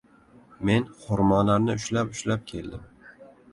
[0.69, 2.91] Men xurmolarni ushlab-ushlab keldim.